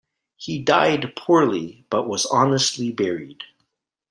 He 0.35 0.57
"dy'd 0.59 1.15
poorely," 1.15 1.83
but 1.91 2.07
was 2.09 2.25
"honestly 2.25 2.91
buried. 2.91 3.43